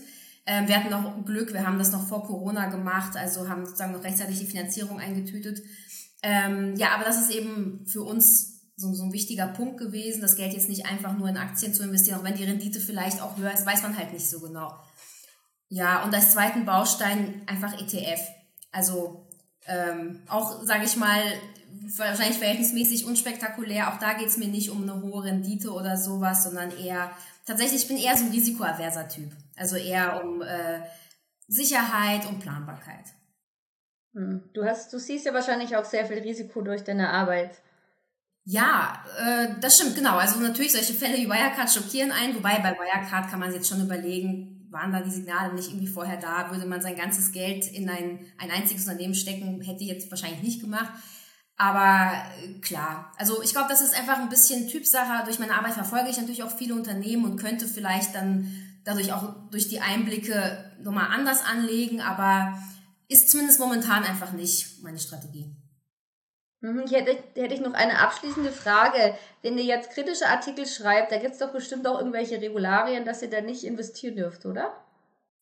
Ähm, 0.46 0.68
wir 0.68 0.78
hatten 0.78 0.90
noch 0.90 1.26
Glück, 1.26 1.54
wir 1.54 1.66
haben 1.66 1.80
das 1.80 1.92
noch 1.92 2.08
vor 2.08 2.24
Corona 2.24 2.68
gemacht, 2.68 3.16
also 3.16 3.50
haben 3.50 3.66
sozusagen 3.66 3.94
noch 3.94 4.04
rechtzeitig 4.04 4.40
die 4.40 4.46
Finanzierung 4.46 5.00
eingetütet. 5.00 5.62
Ähm, 6.24 6.76
ja, 6.76 6.90
aber 6.94 7.04
das 7.04 7.20
ist 7.20 7.32
eben 7.32 7.86
für 7.88 8.04
uns 8.04 8.62
so, 8.76 8.94
so 8.94 9.04
ein 9.04 9.14
wichtiger 9.14 9.48
Punkt 9.48 9.80
gewesen, 9.80 10.22
das 10.22 10.36
Geld 10.36 10.54
jetzt 10.54 10.70
nicht 10.70 10.86
einfach 10.86 11.18
nur 11.18 11.30
in 11.30 11.38
Aktien 11.38 11.74
zu 11.74 11.84
investieren, 11.84 12.20
auch 12.20 12.24
wenn 12.24 12.36
die 12.36 12.44
Rendite 12.44 12.80
vielleicht 12.80 13.22
auch 13.22 13.38
höher 13.38 13.54
ist, 13.54 13.66
weiß 13.66 13.84
man 13.84 13.98
halt 13.98 14.14
nicht 14.14 14.30
so 14.30 14.40
genau. 14.40 14.74
Ja, 15.70 16.04
und 16.04 16.14
als 16.14 16.32
zweiten 16.32 16.66
Baustein 16.66 17.44
einfach 17.48 17.80
ETF. 17.80 18.20
Also 18.72 19.31
ähm, 19.68 20.22
auch, 20.28 20.64
sage 20.64 20.86
ich 20.86 20.96
mal, 20.96 21.22
wahrscheinlich 21.98 22.38
verhältnismäßig 22.38 23.06
unspektakulär. 23.06 23.92
Auch 23.92 24.00
da 24.00 24.14
geht 24.14 24.28
es 24.28 24.38
mir 24.38 24.48
nicht 24.48 24.70
um 24.70 24.84
eine 24.84 25.02
hohe 25.02 25.24
Rendite 25.24 25.72
oder 25.72 25.98
sowas, 25.98 26.44
sondern 26.44 26.72
eher, 26.78 27.12
tatsächlich, 27.46 27.84
ich 27.84 27.88
bin 27.88 27.98
eher 27.98 28.18
so 28.18 28.26
ein 28.26 28.32
risikoaverser 28.32 29.08
Typ. 29.08 29.32
Also 29.56 29.76
eher 29.76 30.24
um 30.24 30.42
äh, 30.42 30.82
Sicherheit 31.48 32.28
und 32.28 32.40
Planbarkeit. 32.40 33.06
Hm. 34.14 34.44
Du 34.54 34.64
hast, 34.66 34.92
du 34.94 35.00
siehst 35.00 35.26
ja 35.26 35.34
wahrscheinlich 35.34 35.76
auch 35.76 35.86
sehr 35.86 36.06
viel 36.06 36.20
Risiko 36.20 36.62
durch 36.62 36.84
deine 36.84 37.10
Arbeit. 37.10 37.62
Ja, 38.44 39.04
äh, 39.20 39.48
das 39.60 39.76
stimmt, 39.76 39.96
genau. 39.96 40.18
Also 40.18 40.40
natürlich 40.40 40.72
solche 40.72 40.94
Fälle 40.94 41.18
wie 41.18 41.30
Wirecard 41.30 41.72
schockieren 41.72 42.12
einen, 42.12 42.36
wobei 42.36 42.58
bei 42.60 42.74
Wirecard 42.74 43.30
kann 43.30 43.40
man 43.40 43.54
jetzt 43.54 43.70
schon 43.70 43.82
überlegen, 43.82 44.61
waren 44.72 44.92
da 44.92 45.02
die 45.02 45.12
Signale 45.12 45.54
nicht 45.54 45.70
irgendwie 45.70 45.88
vorher 45.88 46.18
da, 46.18 46.50
würde 46.50 46.66
man 46.66 46.82
sein 46.82 46.96
ganzes 46.96 47.32
Geld 47.32 47.68
in 47.68 47.90
ein, 47.90 48.20
ein 48.38 48.52
einziges 48.52 48.88
Unternehmen 48.88 49.14
stecken, 49.14 49.62
hätte 49.62 49.84
ich 49.84 49.90
jetzt 49.90 50.10
wahrscheinlich 50.10 50.42
nicht 50.42 50.62
gemacht. 50.62 50.92
Aber 51.58 52.12
äh, 52.42 52.60
klar, 52.60 53.12
also 53.18 53.44
ich 53.44 53.52
glaube, 53.52 53.70
das 53.70 53.82
ist 53.82 53.94
einfach 53.94 54.18
ein 54.18 54.30
bisschen 54.30 54.68
Typsache. 54.68 55.24
Durch 55.26 55.40
meine 55.40 55.54
Arbeit 55.54 55.74
verfolge 55.74 56.10
ich 56.10 56.18
natürlich 56.18 56.44
auch 56.44 56.58
viele 56.58 56.74
Unternehmen 56.74 57.26
und 57.26 57.38
könnte 57.38 57.68
vielleicht 57.68 58.16
dann 58.16 58.52
dadurch 58.84 59.14
auch 59.14 59.36
durch 59.52 59.68
die 59.68 59.80
Einblicke 59.80 60.72
nochmal 60.82 61.10
anders 61.12 61.46
anlegen, 61.46 62.02
aber 62.02 62.58
ist 63.08 63.30
zumindest 63.30 63.60
momentan 63.60 64.04
einfach 64.04 64.32
nicht 64.32 64.82
meine 64.82 64.98
Strategie. 64.98 65.54
Mhm, 66.62 66.86
hier 66.88 67.00
hätte, 67.00 67.18
hätte 67.36 67.54
ich 67.54 67.60
noch 67.60 67.74
eine 67.74 68.00
abschließende 68.00 68.52
Frage. 68.52 69.16
Wenn 69.42 69.58
ihr 69.58 69.64
jetzt 69.64 69.92
kritische 69.92 70.28
Artikel 70.28 70.68
schreibt, 70.68 71.12
da 71.12 71.18
gibt 71.18 71.34
es 71.34 71.40
doch 71.40 71.52
bestimmt 71.52 71.88
auch 71.88 71.98
irgendwelche 71.98 72.40
Regularien, 72.40 73.04
dass 73.04 73.22
ihr 73.22 73.30
da 73.30 73.42
nicht 73.42 73.64
investieren 73.64 74.16
dürft, 74.16 74.46
oder? 74.46 74.72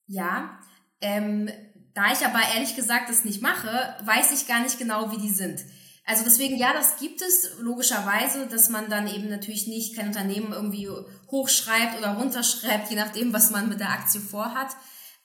Ja, 0.08 0.60
ähm, 1.02 1.50
da 1.94 2.12
ich 2.14 2.26
aber 2.26 2.40
ehrlich 2.56 2.76
gesagt 2.76 3.10
das 3.10 3.26
nicht 3.26 3.42
mache, 3.42 3.96
weiß 4.06 4.32
ich 4.32 4.48
gar 4.48 4.62
nicht 4.62 4.80
genau, 4.80 5.12
wie 5.12 5.18
die 5.18 5.30
sind. 5.30 5.64
Also 6.06 6.24
deswegen, 6.24 6.58
ja, 6.58 6.74
das 6.74 6.98
gibt 6.98 7.22
es 7.22 7.60
logischerweise, 7.60 8.48
dass 8.48 8.70
man 8.70 8.90
dann 8.90 9.08
eben 9.08 9.30
natürlich 9.30 9.68
nicht 9.68 9.96
kein 9.96 10.08
Unternehmen 10.08 10.54
irgendwie 10.54 10.90
hochschreibt 11.30 12.00
oder 12.00 12.14
runterschreibt, 12.14 12.90
je 12.90 12.96
nachdem, 12.96 13.34
was 13.34 13.52
man 13.52 13.70
mit 13.70 13.80
der 13.80 13.92
Aktie 13.92 14.22
vorhat. 14.22 14.76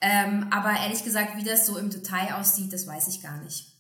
Ähm, 0.01 0.49
aber 0.51 0.73
ehrlich 0.73 1.05
gesagt, 1.05 1.37
wie 1.37 1.45
das 1.45 1.65
so 1.65 1.79
im 1.79 1.89
Detail 1.89 2.35
aussieht, 2.35 2.73
das 2.73 2.87
weiß 2.87 3.09
ich 3.09 3.23
gar 3.23 3.41
nicht. 3.43 3.74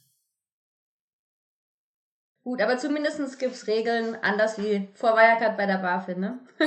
Gut, 2.44 2.60
aber 2.60 2.76
zumindest 2.76 3.38
gibt 3.38 3.54
es 3.54 3.66
Regeln, 3.66 4.18
anders 4.20 4.58
wie 4.58 4.90
vor 4.94 5.16
Wirecard 5.16 5.56
bei 5.56 5.64
der 5.64 5.78
BaFin, 5.78 6.20
ne? 6.20 6.38
Ja, 6.60 6.66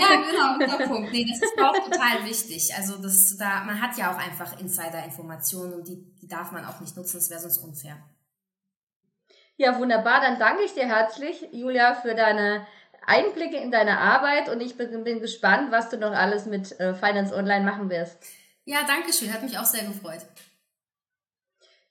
genau, 0.57 0.57
guter 0.57 0.87
Punkt. 0.87 1.11
Nee, 1.11 1.23
das 1.29 1.39
ist 1.39 1.61
auch 1.61 1.71
total 1.71 2.25
wichtig. 2.25 2.73
Also 2.75 2.99
das, 2.99 3.37
da, 3.37 3.63
man 3.63 3.79
hat 3.79 3.95
ja 3.95 4.11
auch 4.11 4.17
einfach 4.17 4.59
Insider-Informationen 4.59 5.75
und 5.75 5.87
die, 5.87 6.03
die 6.19 6.27
darf 6.27 6.51
man 6.51 6.65
auch 6.65 6.79
nicht 6.79 6.97
nutzen, 6.97 7.17
das 7.17 7.29
wäre 7.29 7.39
sonst 7.39 7.59
unfair. 7.59 7.97
Ja, 9.55 9.77
wunderbar. 9.79 10.19
Dann 10.19 10.39
danke 10.39 10.63
ich 10.63 10.73
dir 10.73 10.87
herzlich, 10.87 11.47
Julia, 11.51 11.93
für 11.93 12.15
deine 12.15 12.65
Einblicke 13.05 13.57
in 13.57 13.69
deine 13.69 13.99
Arbeit 13.99 14.49
und 14.49 14.61
ich 14.61 14.77
bin, 14.77 15.03
bin 15.03 15.19
gespannt, 15.19 15.71
was 15.71 15.89
du 15.89 15.97
noch 15.97 16.11
alles 16.11 16.47
mit 16.47 16.79
äh, 16.79 16.95
Finance 16.95 17.35
Online 17.35 17.63
machen 17.63 17.91
wirst. 17.91 18.17
Ja, 18.65 18.79
danke 18.87 19.13
schön. 19.13 19.31
Hat 19.31 19.43
mich 19.43 19.59
auch 19.59 19.65
sehr 19.65 19.83
gefreut. 19.83 20.25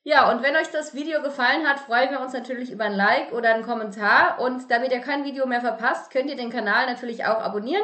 Ja, 0.09 0.31
und 0.31 0.41
wenn 0.45 0.55
euch 0.55 0.71
das 0.71 0.95
Video 0.95 1.21
gefallen 1.21 1.67
hat, 1.67 1.81
freuen 1.81 2.13
wir 2.13 2.21
uns 2.21 2.33
natürlich 2.33 2.71
über 2.71 2.85
ein 2.85 2.95
Like 2.95 3.33
oder 3.33 3.53
einen 3.53 3.65
Kommentar. 3.65 4.39
Und 4.39 4.71
damit 4.71 4.93
ihr 4.93 5.01
kein 5.01 5.25
Video 5.25 5.49
mehr 5.49 5.61
verpasst, 5.61 6.13
könnt 6.13 6.31
ihr 6.31 6.37
den 6.37 6.49
Kanal 6.49 6.87
natürlich 6.87 7.25
auch 7.25 7.43
abonnieren. 7.43 7.83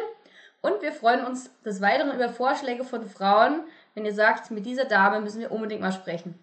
Und 0.61 0.83
wir 0.83 0.93
freuen 0.93 1.27
uns 1.27 1.51
des 1.65 1.81
Weiteren 1.81 2.15
über 2.15 2.29
Vorschläge 2.29 2.85
von 2.85 3.09
Frauen, 3.09 3.65
wenn 3.95 4.05
ihr 4.05 4.15
sagt, 4.15 4.53
mit 4.53 4.65
dieser 4.67 4.85
Dame 4.85 5.21
müssen 5.21 5.41
wir 5.41 5.51
unbedingt 5.51 5.81
mal 5.81 5.91
sprechen. 5.91 6.39